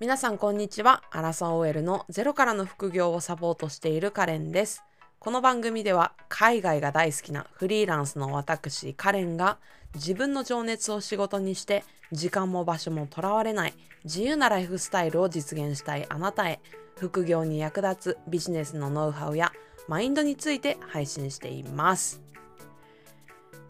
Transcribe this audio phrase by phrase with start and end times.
[0.00, 1.02] 皆さんこんにちは。
[1.10, 4.84] アラサー OL のゼロからの副業をサポートしているカレンです。
[5.18, 9.58] この番組では海外が大好きなフリーランスの私カレンが
[9.96, 11.82] 自分の情熱を仕事にして
[12.12, 13.74] 時間も場所もとらわれない
[14.04, 16.60] 自由なライフスタイルを実現したいあなたへ
[16.94, 19.50] 副業に役立つビジネスのノウハウや
[19.88, 22.22] マインドについて配信しています。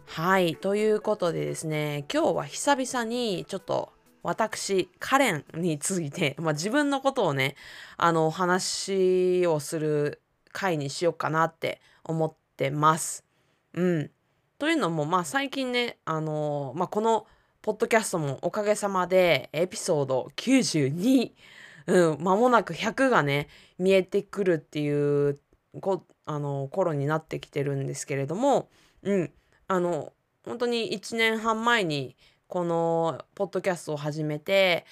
[0.05, 0.55] はい。
[0.55, 3.93] ということでですね今日は久々にちょっと
[4.23, 7.55] 私、カレンについて、まあ、自分のことをね、
[7.97, 13.23] あの、話をする回にしようかなって思ってます。
[13.73, 14.11] うん。
[14.57, 17.27] というのも、まあ、最近ね、あの、まあ、この、
[17.61, 21.31] ポッドキャストもおかげさまで、エピソード92、
[21.87, 23.47] うん、間もなく100がね、
[23.77, 25.39] 見えてくるっていう
[25.81, 28.69] こあの頃になってきてるんですけれども、
[29.03, 29.31] うん、
[29.67, 30.13] あの
[30.45, 32.15] 本当に1年半前に
[32.49, 34.85] このポッドキャストを始めて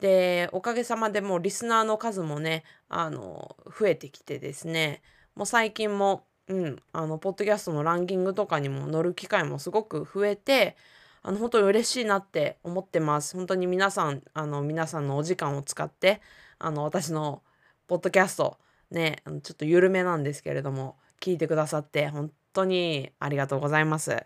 [0.00, 5.02] でおかげさまでもうリスナーの数もねあの増えてきてですね。
[5.36, 10.76] もう最近も、うん、あのポッドキャストのランキングとかにも乗る機会もすごく増えて
[11.22, 13.36] あの本当に嬉しいなって思ってます。
[13.36, 16.22] 本当に皆さんあの皆さんのお時間を使って
[16.58, 17.42] あの私の
[17.86, 18.58] ポッドキャスト
[18.90, 24.24] ねちょっと緩めなんですけれども聞いてくださって本当にありがとうございます。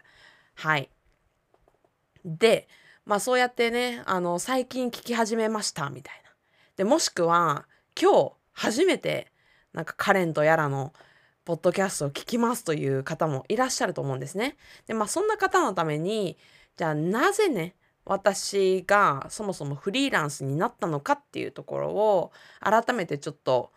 [0.55, 0.91] はい。
[2.25, 2.69] で、
[3.05, 6.31] まあそうやってね、あの、最近聞き始めましたみたいな。
[6.77, 7.67] で、もしくは、
[8.01, 9.33] 今日初めて、
[9.73, 10.93] なんかカレントやらの、
[11.45, 14.59] ポッドキャストを聞きますという方もいらっしゃると思うんですね。
[14.87, 16.37] で、まあそんな方のために、
[16.77, 23.73] じゃあなぜね、私がそもそもフリーランスになったのかっていうところを改めてちょっと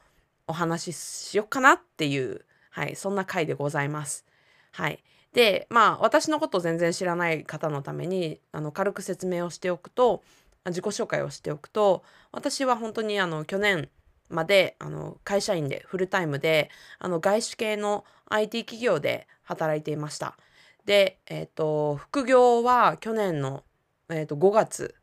[0.48, 4.26] お話ししようかなっていう、はい、そんな回でございます。
[4.74, 5.04] はい。
[5.34, 10.24] でまあ私のことを全然知らない方のためにあの軽く説明をしておくと
[10.66, 13.90] 自己紹介をしておくと私は本当にあの去年
[14.30, 20.38] まであの会社員でフルタイムであの外資系の IT 企業で働いていました。
[20.86, 23.64] で、えーと、副業は去年の、
[24.10, 24.96] えーと、5月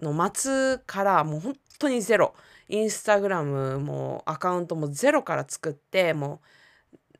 [0.00, 2.34] の末からもう本当にゼロ
[2.68, 6.38] インスタグラムもアカウントもゼロから作ってもう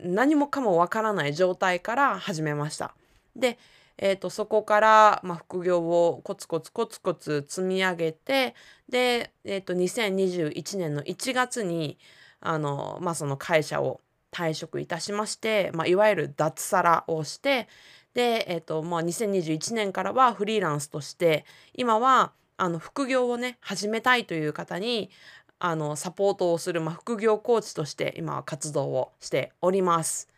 [0.00, 2.94] 何もかもわからない状態から始めました。
[3.36, 3.58] で、
[3.98, 8.54] えーと、そこから、まあ、副業をコツコツコツコツ積み上げて
[8.88, 11.98] で、えーと、2021年の1月に
[12.40, 14.00] あの、まあ、その会社を
[14.30, 17.68] 退職いたしまして、まあ、いわゆる脱サラをして
[18.14, 21.44] で、えーとまあ、2021年からはフリーランスとして
[21.74, 25.10] 今はあの副業をね始めたいという方に
[25.58, 30.28] あのサポートをする、まあ、副業コーチとして今は活動をしております。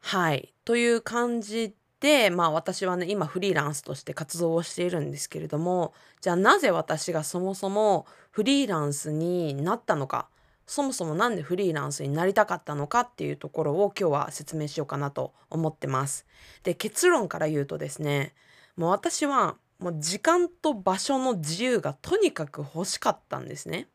[0.00, 10.28] はいという感じで、まあ、私はね今フリーランスとして活動をしているんですけれどもじゃあなぜ私がそもそもフリーランスになったのか
[10.66, 16.26] そもそも何でフリーランスになりたかったのかっていうところを今日は説明しようかなと思ってます。
[16.62, 18.34] で結論から言うとですね
[18.76, 23.88] もう私はもう時間と場所の自由がとにかく欲しかったんですね。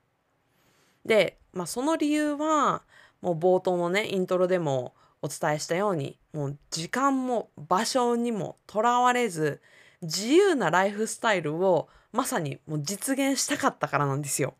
[1.05, 2.83] で、まあ、その理由は
[3.21, 9.61] もう冒頭のねイントロでもお伝えしたようにもう時間も場所にもとらわれず
[10.01, 14.55] 自由なライフスタイルをまさにもう実現したかったからなんですよ。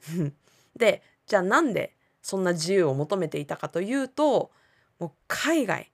[0.76, 4.50] でじゃあなんでそんな自由を求めていたかというと
[4.98, 5.92] もう海外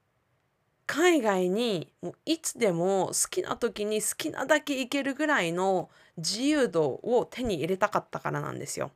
[0.87, 8.91] 海外にもういつでも好きな時に好きなだけ行けるぐらいの自由度を手に入れたかったからなんですよ。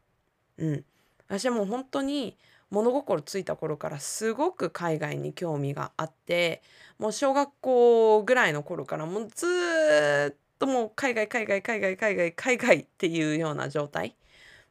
[0.57, 0.85] うん、
[1.27, 2.37] 私はもう本当に
[2.69, 6.61] 物心ついた頃からすごく海外に興味があって
[6.97, 9.45] もう小学校ぐらいの頃からもうず
[10.33, 14.15] っともう海外海外海外海外海外っていうような状態。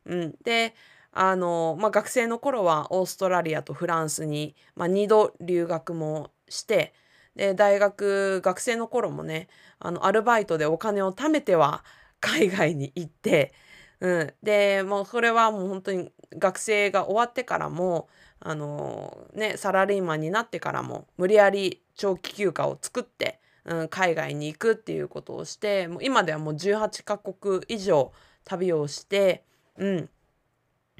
[0.06, 0.74] うん、で
[1.12, 6.94] あの、まあ、学生の頃はオーストラリアとフランスに、まあ、2度留学もして
[7.36, 11.84] で大学学生の頃もねあのアルバイトでお金を貯めては
[12.20, 13.52] 海外に行って
[14.02, 18.08] うん、でもうそれはもう本当に学生が終わってからも
[18.40, 28.12] あのねサラリーマンになってからも無理やり長期休暇を作って、うん、海外に行くっていうことをしてもう今ではもう18カ国以上
[28.44, 29.44] 旅をして、
[29.78, 30.08] うん、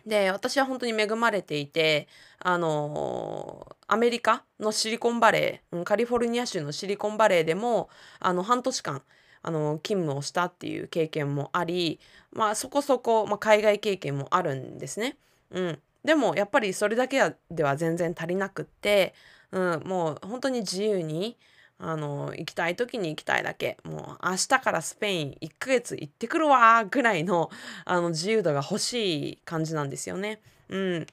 [0.06, 2.06] で私は本当に恵まれていて
[2.38, 7.88] あのアメリカのシリコンバレーカリフォルニア州のシリコンバレーでも
[8.20, 9.02] あの半年間
[9.42, 12.00] あの勤務をしたっていう経験もあり、
[12.32, 15.16] まあ、そこそこ、まあ、海外経験もあるんですね。
[15.50, 19.14] うん、でもやっぱりそれだけでは全然足りなくって、
[19.50, 21.36] うん、もう本当に自由に
[21.78, 27.50] あの行きたい時に行きたいだけもう明日からスペイン1ヶ月行ってくるわぐらいの
[27.84, 30.40] あの自由度が欲しい感じなんですよね。
[30.68, 31.06] うん、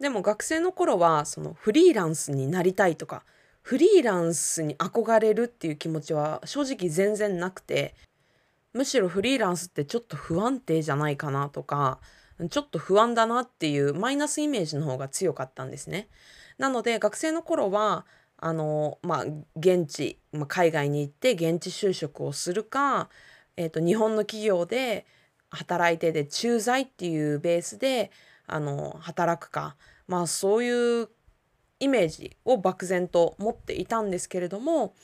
[0.00, 3.22] でも学生の頃はそのフリーランスになりたいとか
[3.64, 7.94] フリーランスに憧れるっていう気持ちは正直全然なくて
[8.74, 11.98] むしろフリーランスってちょっと不安定じゃないかなとか
[12.50, 16.08] ちょっと不安だなっていうマイナスイメージの方が強かったんですね。
[16.58, 18.04] なので学生の頃は
[18.36, 19.24] あのまあ
[19.56, 23.08] 現地、まあ、海外に行って現地就職をするか、
[23.56, 25.06] えーと、日本の企業で
[25.48, 28.10] 働いてで駐在っていうベースで
[28.46, 29.76] あの働くか
[30.06, 31.08] まあそういう
[31.84, 34.94] イメージを漠然と持っていたんですけれども、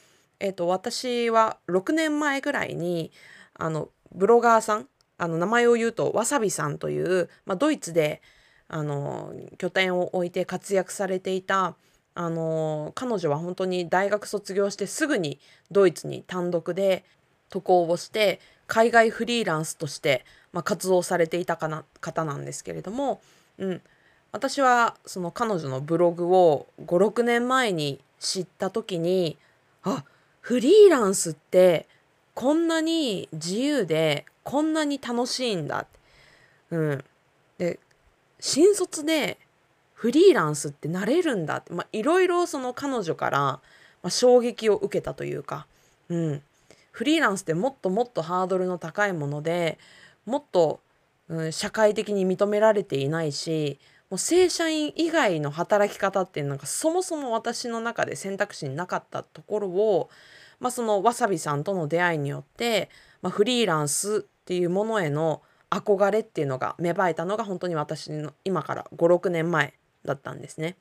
[0.40, 3.12] えーと、私は6年前ぐらいに
[3.54, 4.88] あのブロガーさん
[5.18, 8.22] あの名前を言うとわさびさんという、まあ、ドイツで
[8.68, 11.76] あの拠点を置いて活躍されていた
[12.14, 15.38] あの彼女は本当に大学卒業してすぐに
[15.70, 17.04] ドイツに単独で
[17.50, 23.20] 渡航をして海外フリーランスとして、まあ、活動されていたかな方なんですけれども、
[23.58, 23.82] うん、
[24.32, 29.36] 私はその彼女のブログを56年前に知った時に
[29.82, 30.04] あ
[30.40, 31.86] フリーランスって
[32.34, 35.86] こんなに自由でこんなに楽しいんだ。
[36.70, 37.04] うん、
[37.58, 37.78] で
[38.38, 39.38] 新卒で
[39.94, 41.58] フリーランスってなれるんだ。
[41.58, 43.60] っていろいろその彼女から、ま
[44.04, 45.66] あ、衝撃を受けたというか、
[46.08, 46.42] うん、
[46.92, 49.78] フリーランスってもっともっとハードルの高いもので
[50.24, 50.80] もっと、
[51.28, 53.78] うん、社会的に認められていないし
[54.10, 60.10] もう正社員以外の働き方っていうのがそもそも私の中で選択肢になかったところを、
[60.58, 62.90] まあ、そのわさびさんとの出会いによって、
[63.22, 69.74] まあ、フリーランスっていうものへの憧れっていうのが芽生えたのが本当に私の今から56年前
[70.04, 70.76] だったんですね。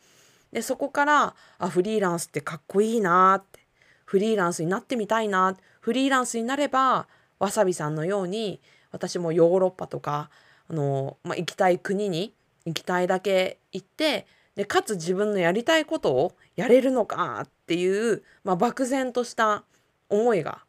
[0.51, 3.59] でそこからあフリーランスってかっこいいなって
[4.05, 8.59] フリーランスになってみたいなフリーランスになればわさびさんのように
[8.91, 10.31] 私もヨーロッパとか
[10.67, 12.33] あの、まあ、行きたい国に
[12.65, 14.25] 行きたいだけ行って
[14.55, 19.63] でかつ自分のやりたいことをやれるのかっていう、まあ、漠然とした
[20.09, 20.59] 思いが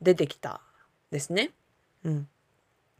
[0.00, 0.60] 出てきた
[1.10, 1.50] ですね。
[2.04, 2.28] うん、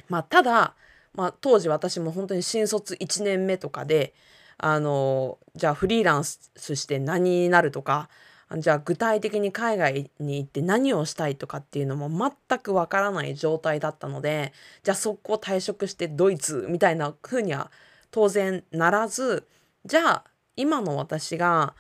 [0.09, 0.75] まあただ、
[1.15, 4.13] まあ、当時私も本当に新卒1年目とかで
[4.59, 8.09] あのじゃあフリーランスして何になるとか
[8.59, 14.53] じゃあ具体的に海外に行って何をしたいとかっていうのも全くわからない状態だったので
[14.83, 17.71] じゃあ速攻退職してドイツみたいな風には
[18.15, 19.49] 当然ならず
[19.85, 20.25] じゃあ
[20.55, 21.75] 今の私が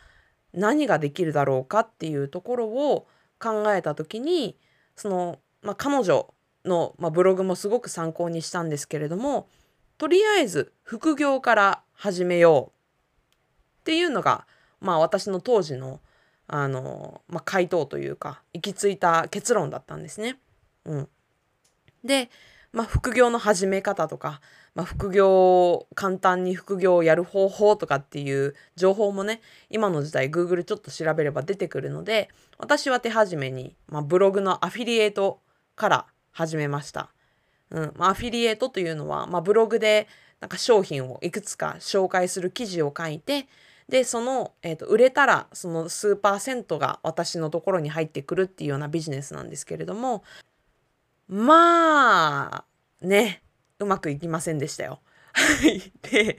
[0.53, 3.07] 何ができるだろうかっていうところを
[3.39, 4.59] 考えた時に
[4.97, 6.35] その、まあ、彼女
[6.65, 9.49] の、まあ、ブログもすごく参考にしたんですけれども
[9.97, 13.31] とりあえず副業から始めよう
[13.83, 14.49] っていうのが、
[14.81, 16.01] まあ、私の当時の
[16.49, 20.41] あの、まあ、回答というか行き着いた結論だったんですね。
[20.85, 21.09] うん、
[22.03, 22.29] で、
[22.73, 24.41] まあ、副業の始め方とか、
[24.75, 25.31] まあ、副業
[25.71, 29.41] を簡単に副業をやる方法とかっていう情報もね
[29.71, 32.29] 今の時代 Google ちょっと調べれば出てくるので
[32.59, 35.41] 私は手始めに、まあ、ブログのアフィリエイト
[35.77, 37.11] から始めました。
[37.71, 40.09] うんまあ、アフィリエイトというのは、まあ、ブログで
[40.41, 43.49] なんか商品をいくつか紹介する記事を書いて
[43.89, 50.23] でその、えーと、売れたらその数パーセントが私のところに入ってくるっていうようなビジネスなんですけれども
[51.29, 52.65] まあ
[53.01, 53.43] ね
[53.79, 55.01] うまくいきませんでしたよ。
[56.03, 56.39] で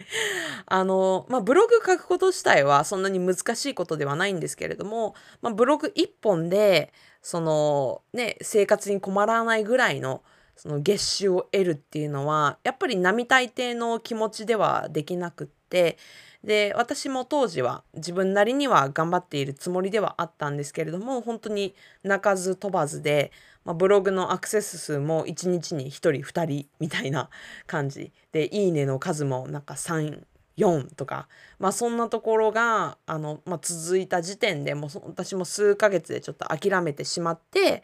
[0.66, 10.24] あの、まあ、ブログ書くこと自体はそんなに難しいことではないんですけれども、まあ、ブログ1本でそのね生活に困らないぐらいの
[10.56, 15.98] その月収を得るっていうのはやっぱり並大抵の気持ちではできなくって
[16.46, 23.32] で私も当時は自分なりには頑張っているつもりではあったんですけれども本当に鳴かず飛ばずで、
[23.66, 27.30] まあ、ブログのアクセス数も1日に1人2人みたいな
[27.68, 30.24] 感じで「いいね」の数もなんか3
[30.58, 31.28] 4とか、
[31.60, 37.84] まあ、そんなところがあの、まあ、続いた時点でもう私も数ヶ月でちょっと諦めてしまって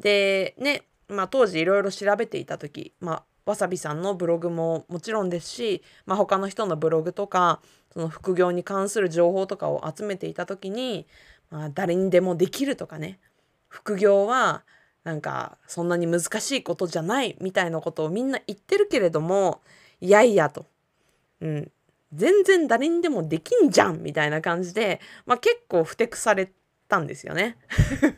[0.00, 7.60] でねまあ、当時いろいろ調べていた時、まあ、わさびさんのブログももちろんですし、まあ、他の人のブログとか
[7.92, 11.06] その副業に関する情報とかを集めていた時に、
[11.50, 13.20] まあ、誰にでもできるとかね
[13.68, 14.64] 副業は
[15.06, 19.60] なんかそんなに難しいことじゃないみたいなことをみんな言ってるけれども
[20.00, 20.66] いやいやと、
[21.40, 21.70] うん、
[22.12, 26.50] 全然誰にでもできんじゃんみたいな感じで、まあ、結構ふてくされ
[26.88, 27.56] たんですよね。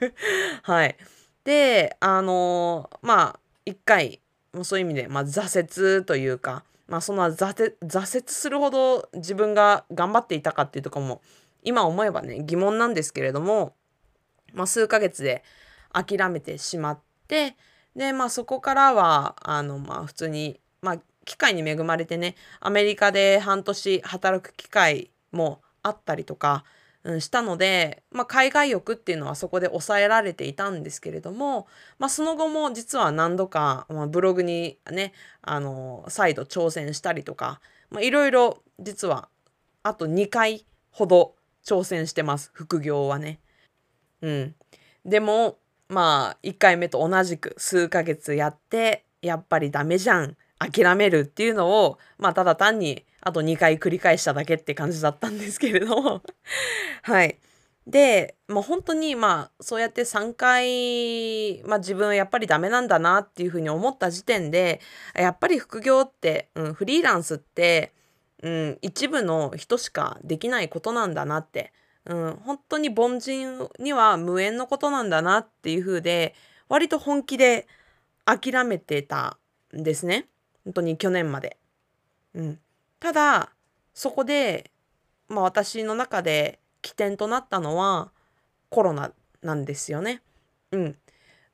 [0.65, 0.97] はい。
[1.45, 4.23] であのまあ一回
[4.63, 11.21] そういう意味で、まあ、挫折というか、まあ、そんな挫折するほど自分が頑張っていたかっていうとこも
[11.63, 13.75] 今思えばね疑問なんですけれども
[14.55, 15.45] まあ、数ヶ月で
[15.93, 17.57] 諦めてしまって
[17.97, 26.65] で、まあ、そこからはあの、まあ、普通に、まあ、機会に恵まれてねアメリカで半年働く機会もあったりとか、
[27.05, 31.67] うん、したので、まあ、海外欲っていうのはそこで抑えられていたんですけれども、
[31.99, 37.61] まあ、その後も実は何度か、まあ、ブログにねあの再度挑戦したりとか
[38.01, 39.29] いろいろ実は
[39.83, 43.41] あと2回ほど挑戦してます副業はね。
[44.21, 44.55] うん、
[45.05, 56.23] でもまあ1回目と同じく数ヶ月やってやっぱりダメじゃん諦めるっていうのをまあただ単にあと2回繰り返しただけって感じだったんですけれども
[57.03, 57.39] はい。
[57.87, 64.81] で、まあ、本当にまあそうやって3回、まあ、自分はやっぱりダメなんだなっていうふうに思った時点で
[65.15, 67.95] やっぱり副業って、うん、フリーランスって、
[68.43, 71.73] うん、一部の人しかできないことなんだなって、
[72.09, 76.35] うん、本当に凡人には無縁のことなんだなっていうふうで
[76.69, 77.67] 割と本気で
[78.25, 79.39] 諦めてた
[79.77, 80.27] んですね
[80.65, 81.57] 本当に去年まで。
[82.35, 82.59] うん、
[82.99, 83.51] ただ
[83.95, 84.71] そこで、
[85.29, 88.11] まあ、私の中で起点となったのは
[88.71, 89.13] コロナ
[89.43, 90.23] なんですよね。
[90.73, 90.97] うん。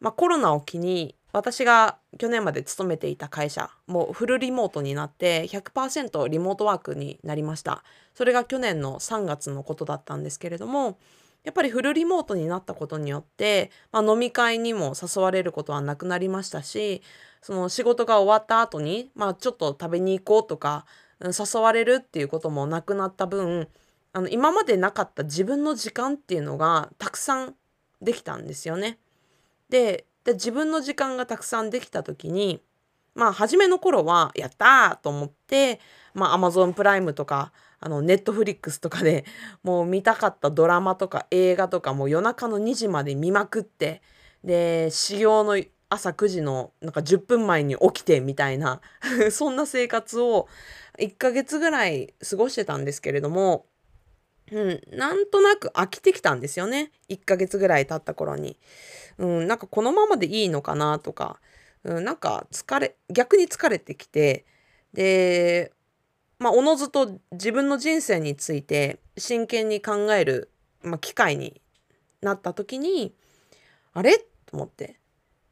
[0.01, 7.83] まあ、コロナを機に私が去年まで勤めていた会社もうフルリモートになって100%リモートワークになりました。
[8.15, 10.97] それが去年の3月のことだったんですけれども
[11.43, 17.03] やっぱりフルリモートになったことによって、まあ、飲み会にも誘われることはなくなりましたし
[17.43, 20.87] その仕事が終わった後に、まあ、ちょっと食べに行こうとか
[21.21, 23.69] 誘われるっていうこともなくなった分
[24.13, 27.55] あの今までなかった自分の時間っていうのがたくさん
[28.01, 28.99] できたんですよね。
[29.69, 32.63] でで自分の時間がたくさんできた時に
[33.15, 35.81] まあ初めの頃はやったーと思って
[36.15, 39.25] まあ Amazon プライムとかあのネットフリックスとかで
[39.63, 44.03] もう見たかったドラマとか映画とかもう夜中の2時まで見まくって
[44.43, 48.81] で始業の朝9時のなんか10分前に起きてみたいな
[49.31, 50.49] そんな生活を
[50.99, 53.67] 1ヶ月ぐらい過ごしてたんですけれども、
[54.53, 56.91] うん、なんとなく飽きてきたんですよね。
[57.09, 58.59] 1ヶ月ぐらい経った頃に、
[59.19, 61.41] うん、なんかこのままでいいのかなとか、
[61.83, 64.45] うん、なんか疲れ逆に疲れてきて。
[64.93, 65.73] で
[66.39, 70.51] まあおのずと自分の人生について真剣に考える、
[70.83, 71.61] まあ、機会に
[72.23, 73.13] なった時に
[73.93, 74.19] あれ？
[74.19, 75.01] と思って。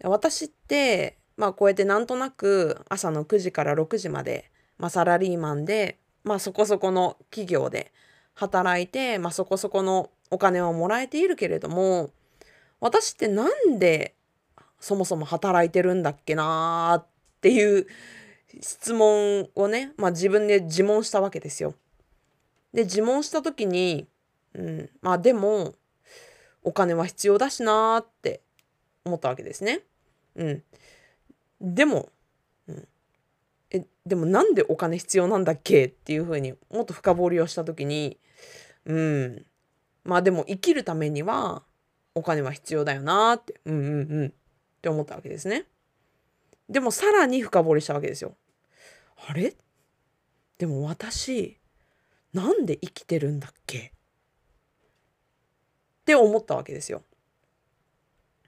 [0.05, 7.93] 私ってまあこうやってなんとなく朝の9時から6時まで、まあ、サラリーマンで、まあ、そこそこの企業で
[8.35, 12.11] 働いて、まあ、そこそこのお金はもらえているけれども
[12.81, 14.15] 私ってなんで
[14.81, 17.07] そもそも働いてるんだっけなーっ
[17.41, 17.87] ていう
[18.61, 21.75] 質問をね、まあ、自分で自問したわけですよ。
[22.75, 24.09] で自問した時に、
[24.55, 25.75] うん、まあでも
[26.65, 28.41] お金は必要だしなーって
[29.05, 29.81] 思ったわけですね。
[30.37, 30.63] うん。
[31.61, 32.09] でも、
[33.73, 38.19] えでもなんでお金必要なんだっけっていうふうにもっと深掘りをした時に
[38.85, 39.47] うん
[40.05, 41.63] まあでも生きるためには
[42.15, 44.33] お金は必要だよなってうんうんうんっ
[44.83, 45.65] て思ったわけですね。
[46.69, 48.37] でもさらに深掘りしたわけですよ。
[49.29, 49.55] あれ？
[50.59, 51.59] でも私
[52.33, 53.79] なんで生きてるんだっけ？
[53.79, 53.91] っ
[56.05, 57.03] て思ったわけですよ。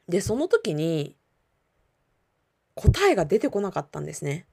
[0.09, 1.17] でその時に
[2.75, 4.47] 答えが出てこなかったんですね。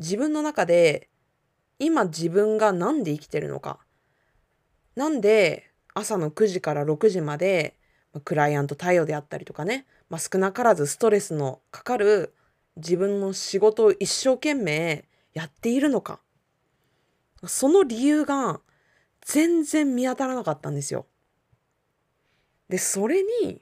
[0.00, 1.08] 自分の中で
[1.78, 3.78] 今自分が何で生きてるのか
[4.96, 7.76] なんで朝の9時から6時まで
[8.24, 12.34] クライアント対応であったりとかね、まあ、少なからずストレスのかかる
[12.76, 15.04] 自分の仕事を一生懸命
[15.34, 16.20] やっているのか
[17.44, 18.60] その理由が
[19.24, 21.06] 全然見当たらなかったんですよ。
[22.68, 23.60] でそれに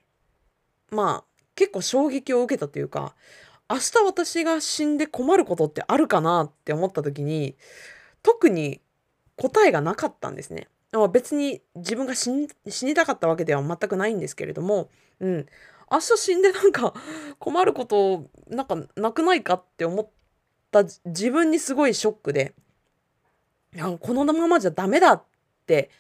[0.90, 3.14] まあ結構衝撃を受けたというか
[3.70, 7.54] 明日私が死んで困ることってあるかなって思った時に
[8.22, 8.80] 特に
[9.37, 10.68] 答えがなかったんですね。
[11.12, 14.88] 別に自分が死にたかったわけでは全くないんですけれども、
[15.20, 15.46] うん、
[15.90, 16.94] 明日死んでなんか
[17.38, 20.08] 困ることなんかなくないかって思っ
[20.70, 22.54] た自分にすごいショックで
[24.00, 25.22] このままじゃダメだっ
[25.66, 25.90] て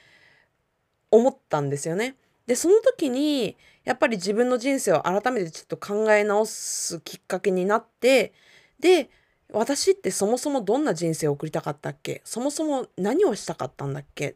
[1.10, 2.16] 思ったんですよね。
[2.46, 3.58] でその時に
[3.88, 8.34] やっぱり自分の人生を改めてちょっと考え直すきっかけになって
[8.78, 9.08] で
[9.50, 12.20] 私ってそもそもどんな人生を送りたかったっけ？
[12.22, 14.28] そもそも何をしたかったんだっけ？
[14.28, 14.34] っ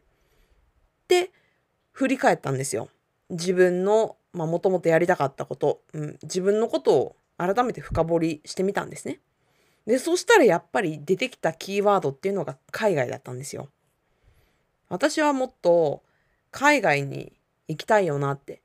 [1.07, 1.29] て
[1.91, 2.89] 振り返ったんですよ。
[3.29, 9.19] 自分のもともとやりたかったこと、うん、自分のことを改めて深掘りしてみたんですね。
[9.85, 13.69] でそしたらやっぱり出てきたキーワードっていうのが海外だったんですよ。
[14.89, 16.01] 私はもっと
[16.49, 17.33] 海外に
[17.67, 18.62] 行きたいよなって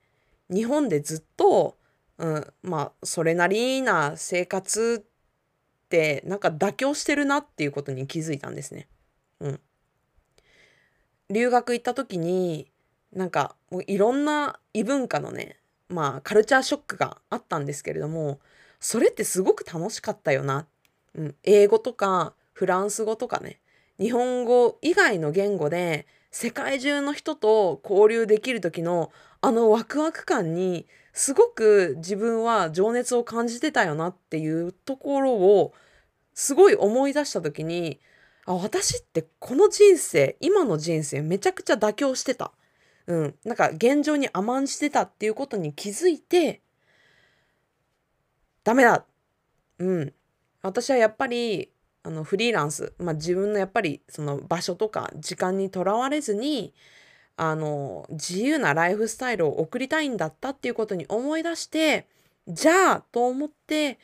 [0.51, 1.77] 日本でずっと、
[2.19, 8.89] うん、まあそれなりな生活ってなんか妥協してるなっていうことに気づいたんですね。
[9.41, 9.61] うん、
[11.31, 12.71] 留学行った時に
[13.13, 15.57] なんかもういろんな異文化のね
[15.89, 18.41] まあカルチャーショックがあったんですけれども
[18.81, 20.67] それってすごく楽しかったよな、
[21.15, 23.61] うん、英語とかフランス語とかね。
[23.99, 26.07] 日本語以外の言語で
[26.41, 35.75] 世界中の人と交流できる時のあのワクワク感にすごく自分は情熱を感じてたよなっていうところを
[36.35, 37.99] すごい思い出した時に
[38.47, 42.53] あ私ってこの人生今の人生めちゃくちゃ妥協してた。
[43.09, 46.61] うん、なんか現状に甘んじてたっていうことに気づいて
[48.63, 49.05] ダメだ。
[49.81, 50.13] うん。
[50.63, 56.73] 私はやっぱりあのフリーランス、まあ、自分のやっぱりその場所とか時間にとらわれずに
[57.37, 62.07] あの自由なライフスタイルを送りたいんだったっていうことに思い出して
[62.49, 63.99] じゃあと思って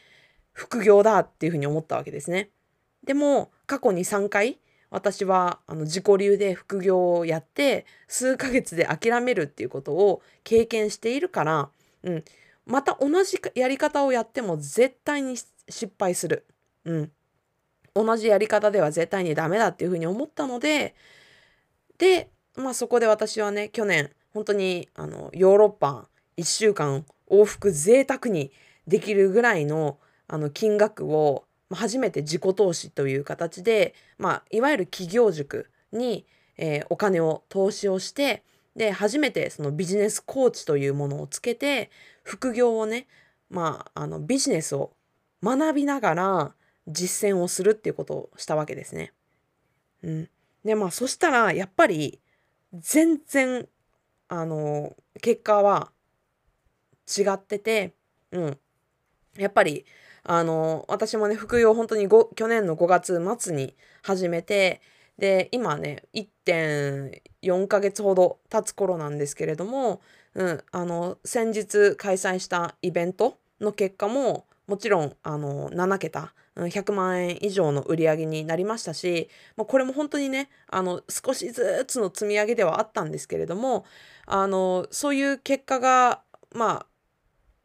[0.53, 2.51] 副業だっていうふうに思ったわけですね。
[3.05, 4.59] でも過去に3回
[4.91, 11.69] 私はあの自己流で副業をやって数ヶ月で諦めるっていうことを経験しているから、
[12.05, 12.25] うん、
[12.65, 16.47] また同じやり方をやっても絶対に失敗する。
[16.85, 17.13] うん。
[17.95, 20.95] 同じやり方では絶対にダメだっていうふうに思ったので、
[21.99, 28.51] で、まあそこで私はね、去年、本当にあのヨーロッパ1週間往復贅沢に
[28.87, 38.43] できるぐらいのあの金額を初めて自己投資という形で、まあ、いわゆる企業塾に、えー、お金を投資をして
[38.75, 41.91] で初めてそのビジネスコーチというものをつけて
[42.23, 43.07] 副業をね、
[43.51, 44.93] まあ、あのビジネスを
[45.43, 46.55] 学びながら
[46.87, 49.13] 実践をするっていうことをしたわけですね。
[50.03, 50.29] うん、
[50.65, 52.21] でまあそしたらやっぱり
[52.73, 53.67] 全然
[54.29, 55.91] あの結果は
[57.07, 57.95] 違ってて、
[58.33, 58.59] うん、
[59.37, 59.87] やっぱり
[60.23, 64.81] あの私もね副業本当に去年の5月末に始めて
[65.19, 70.01] で今ね1.4ヶ月ほど経つ頃なんですけれども、
[70.35, 83.85] うん、あの先日開催したイベントの結果ももちろんあの7桁100万円以上の売り上げになりましたし、まあ、これも本当にねあの少しずつの積み上げではあったんですけれども
[84.27, 86.23] あのそういう結果が
[86.55, 86.87] まあ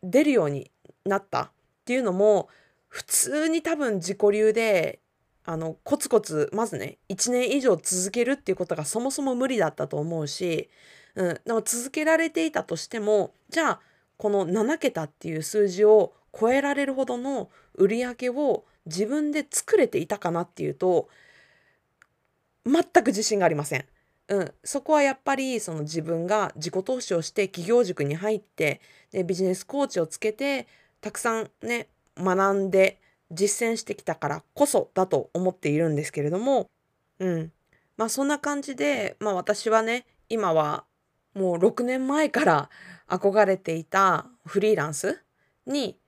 [0.04, 0.72] 出るように
[1.06, 1.50] なったっ
[1.86, 2.50] ていうのも
[2.88, 5.00] 普通に多分自己流で
[5.46, 10.70] あのコツコツまずね1年以上続けるっていうことがそもそも無理だったと思うし、
[11.16, 13.80] うん、でも続けられていたとしてもじゃあ
[14.18, 21.10] この7桁っていう数字を超えられるほどの売り上げを自分で作れていたかなっていうと
[22.66, 23.86] 全く自信がありません。
[24.30, 28.80] うん、そこはやっぱりその自分が自己投資をして企業塾に入って
[29.12, 30.68] でビジネスコーチをつけて
[31.02, 33.00] たくさんね学んで
[33.32, 36.70] 実践してきたからこそだと思っているんですけれども
[37.18, 37.52] うん
[37.98, 40.86] まあそんな感じで、まあ、私はね今は
[41.34, 42.70] もう6年前から
[43.08, 45.24] 憧れていたフリーランス
[45.66, 45.99] に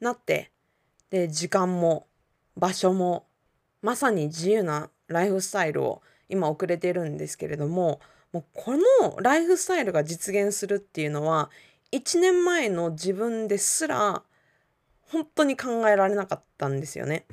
[0.00, 0.50] なって
[1.10, 2.06] で時間も
[2.56, 3.26] 場所も
[3.82, 8.00] まさに自由なライフスタイルを今送れてるんですけれども
[8.32, 11.50] もうこのライフスタイルが実現するっていうのは
[11.92, 14.22] 1年前の自分ですら
[15.02, 17.24] 本当に考えられなかったんですよね。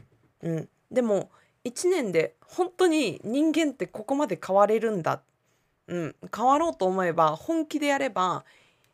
[0.41, 1.31] うん、でも
[1.65, 5.21] 1年で本当に人間ってここまで変われるんだ、
[5.87, 8.45] うん、変わろうと思えば本気でやれば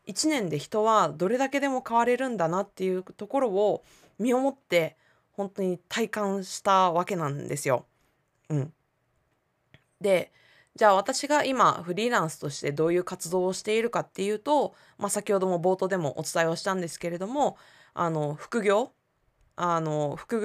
[0.10, 3.84] 1年で人はどれだけでも変われるんだなっていうところを
[4.18, 4.98] 身をもって
[5.32, 7.86] 本当に体感したわけなんですよ。
[8.50, 8.74] うん、
[10.02, 10.32] で
[10.76, 17.58] じゃあ私が今フリーランスとしてどういう活動をしているかっていうと、まあ、先ほども冒頭でもお伝えをしたんですけれども
[17.94, 18.92] あの副業？
[19.62, 20.40] あの副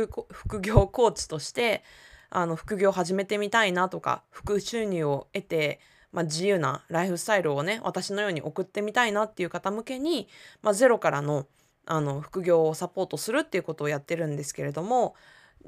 [0.61, 1.85] 業コーチとして
[2.31, 5.79] あの副業を始めてみたいなとか副収入を得て、
[6.14, 10.29] まあ、自由なライフスタイルをね私のように送ってみたいなっていう方向けに、
[10.62, 11.46] まあ、ゼロからの
[11.87, 15.14] あの副業をサポートするっていうことをやってるんですけれども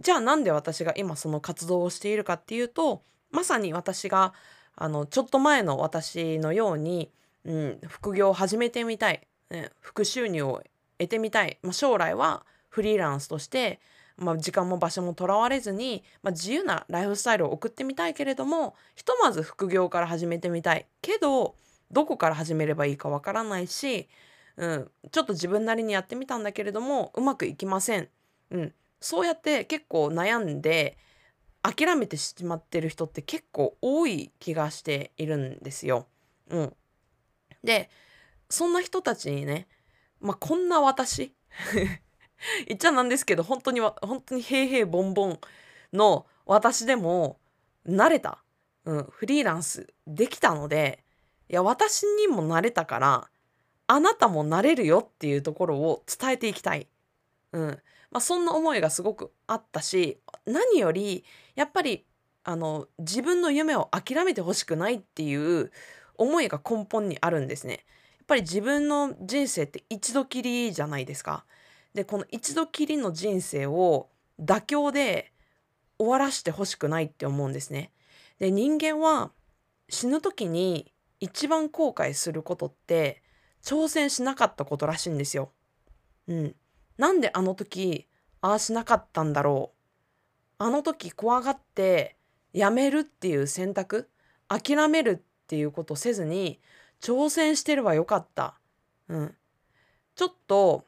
[0.01, 4.33] じゃあなんで私が今その活動をしているかっていうとまさに私が
[4.77, 7.11] あのちょっと前の私のように、
[7.45, 10.63] うん、副業を始めてみたい、ね、副収入を
[10.99, 13.81] 得てみたい、まあ、将来はフリーランスとして、
[14.19, 21.55] まあ、時間も場所もとらわれずに、まあ、自由なライフスタイルを送ってみたいけれどもひとまず副業から始めてみたいけど
[21.91, 24.09] どこから始めればいいかわからないし、
[24.57, 28.09] うん、ちょっと自分なりにやってみたんだけれどもうまくいきません。
[28.51, 30.97] うん、そうやって結構悩んで
[31.63, 36.07] 諦めてしまってる人って結構多い気がしているんですよ。
[36.49, 36.73] うん、
[37.63, 37.91] で
[38.49, 39.67] そんな人たちにね、
[40.21, 41.35] まあ、こんな私
[42.67, 45.41] 言っちゃなんですけど本当に本当に平々ボンボン
[45.93, 47.39] の私でも
[47.87, 48.43] 慣れた、
[48.85, 51.05] うん、フリーランスできたので
[51.49, 53.31] いや私にも慣れたから
[53.87, 56.89] あなたもなれるよっていうところを伝えていきたい。
[57.53, 62.05] うんまあ、そんな思いがすごくあったし何よりやっぱり
[62.45, 65.71] あの自分の夢を諦めてほしくないっていう
[66.17, 67.85] 思いが根本にあるんですね。
[68.19, 71.45] やっぱり自分の人生って一度きりじゃないですか。
[71.97, 75.33] でこの一度きりの人生を妥協で
[75.99, 77.91] 終わらしてほしくないって思うんですね。
[78.39, 79.33] で人間は
[79.89, 83.23] 死ぬ時に一番後悔することって
[83.65, 85.53] 挑戦しなかったことらしいんですよ。
[86.29, 86.55] うん。
[86.99, 88.07] なんであの時
[88.43, 89.73] ああしなかったんだろ
[90.61, 90.65] う。
[90.65, 92.17] あの時怖がって
[92.53, 94.11] やめるっていう選択
[94.49, 96.61] 諦めるっていうことせずに
[97.01, 98.61] 挑戦してればよかった。
[99.09, 99.35] うん。
[100.15, 100.85] ちょっと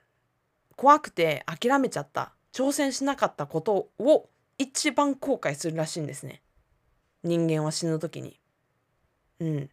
[0.78, 6.40] 怖くて諦めちゃった挑戦しなかったことを一番後悔するらしいんですね
[7.24, 8.38] 人間は死ぬ時に。
[9.40, 9.70] うん、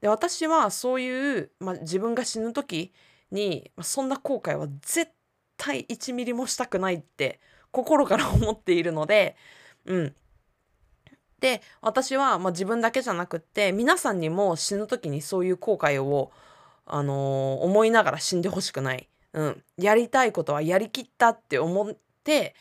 [0.00, 2.92] で私はそういう、まあ、自分が死ぬ時
[3.30, 5.12] に、まあ、そんな後悔は絶
[5.56, 7.38] 対1ミリもしたくないって
[7.70, 9.36] 心から思っているので、
[9.86, 10.14] うん。
[11.38, 16.32] で私は、まあ、自分だけじゃなくって皆さんにも死ぬ時にそういう後悔を、
[16.86, 19.08] あのー、思いながら死んでほしくない。
[19.32, 22.54] うん、やりたいことはやりきったって思って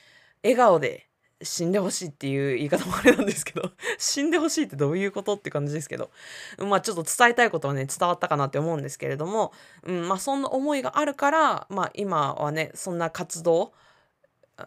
[0.44, 1.10] 笑顔で
[1.42, 6.12] 死んでほしいっていう言い方もあれなんですけど 死んでほしいってどういうことって感じですけど
[6.58, 9.54] まあちょっと伝えたいことはね伝わったかなって思うんですけれども、
[9.84, 13.74] うん、まあそんな思いがあるからまあ今はねそんな活動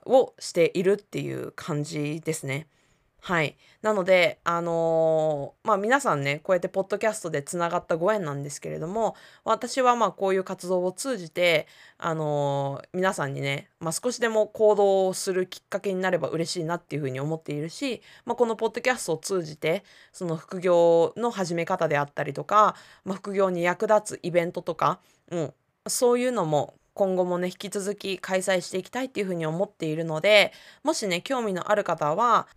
[0.06, 2.66] をしているっていう感じですね。
[3.24, 3.56] はい。
[3.82, 24.98] なので、あのー、まあ皆さんね、こうやってポッドキャストでつながったご縁なんですけれども、私はまあこういう活動を通じて、あのー、皆さんにね、まあ少しでも行動をするきっかけになれば嬉しいなっていうふうに思っているし、まあこのポッドキャストを通じて、その副業の始め方であったりとか、まあ副業に役立つイベントとか、
[25.30, 25.54] うん、
[25.86, 32.48] そういうのも今後もね、引き続き開催していきたいっていうふうに思っているので、もしね、興味のある方は、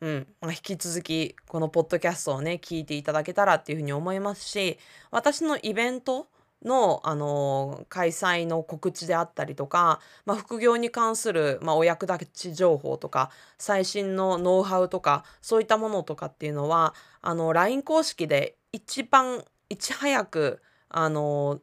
[0.00, 4.78] うん、まあ、引き続きこのポッドキャストをね聞いていただけたらっていうふうに思いますし
[5.10, 6.28] 私のイベント
[6.64, 21.60] の、あのー、開催の告知であったりとか、まあ、副業に関する、まあ、お役立ち情報とか最新のノウハウとかそういったものとかっていうのはあの LINE 公式で一番いち早く、あのー、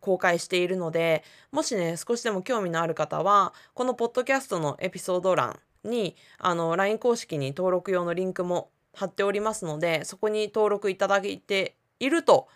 [0.00, 12.48] 公開しているのでもしね少しでも興味のある方はこのポッドキャストのエピソード欄にあの LINE 公式に登録用のリンクも貼っておりますのでそこに登録いただいていると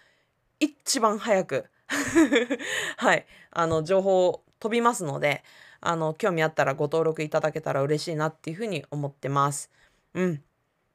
[0.61, 1.67] 一番早く
[2.97, 5.45] はいあの情報飛びますので
[5.81, 9.71] あの興味あったらご登録いただけたら嬉しいなっていうふうに思ってます。
[10.15, 10.41] うんっ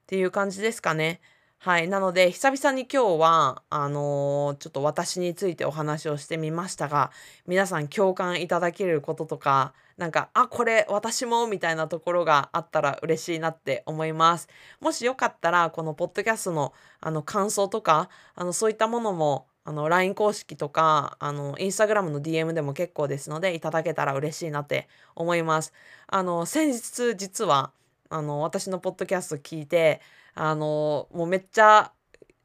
[0.08, 1.20] ていう感じですかね。
[1.60, 1.90] はい。
[1.90, 7.12] なので、久々に今日は、あのー、ちょっと私についてお話をしてみましたが、
[7.46, 14.48] 皆さん共感いただけることとか、なんか、あ、これ私もみたいなところがあったら嬉しいなって思います。
[14.80, 25.74] もしよかったら、このポッドキャストのあの感想とか、あのそういったものも、あの LINE 公式とか、あの Instagram の DM でも結構ですので、いただけたら嬉しいなって思います。
[26.06, 27.72] あの、先日実は、
[28.10, 30.00] あの、私のポッドキャスト聞いて、
[30.36, 31.92] あの、もうめっちゃ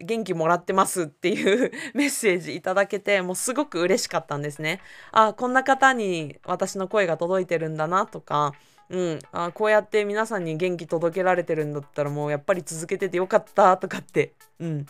[0.03, 4.81] 元気もらってますっていう メッセージいただけてもうすごく嬉しかったんですね。
[5.13, 8.53] あこんな方に私の声が届いてるんだなとか、
[8.91, 14.85] うん、あこうやって皆さんに元気届けられてるんだったらもうやっぱり続けててよかったとかって、うん、や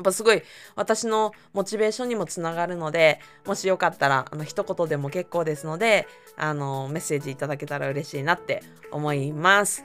[0.00, 0.42] っぱすごい
[0.76, 9.84] 私のモチベーションにもつながるのでもしよかったらあの一言でも結構ですのであのメッセージいただけたら嬉しいなって思います。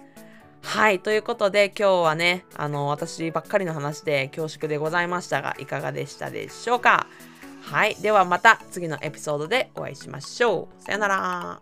[0.64, 1.00] はい。
[1.00, 7.06] ということで、今日はね、あの、私ばっかりの話で恐縮でございましたが、いかがでしたでしょうか？
[7.62, 7.96] はい。
[7.96, 10.84] ではまた次のエピソードでお会いしましょう。
[10.84, 11.62] さよなら。